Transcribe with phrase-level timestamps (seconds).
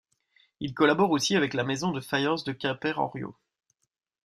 [0.59, 3.35] Il collabore aussi avec la maison de faïence de Quimper Henriot.